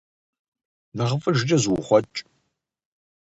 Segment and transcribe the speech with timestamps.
[0.95, 2.19] Нэхъыфӏыжкӏэ зуухъуэкӏ.